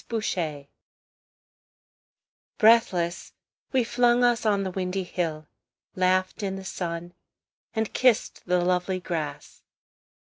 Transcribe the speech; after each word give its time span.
The 0.09 0.17
Hill 0.17 0.65
Breathless, 2.57 3.33
we 3.71 3.83
flung 3.83 4.23
us 4.23 4.47
on 4.47 4.63
the 4.63 4.71
windy 4.71 5.03
hill, 5.03 5.47
Laughed 5.95 6.41
in 6.41 6.55
the 6.55 6.65
sun, 6.65 7.13
and 7.75 7.93
kissed 7.93 8.47
the 8.47 8.63
lovely 8.65 8.99
grass. 8.99 9.61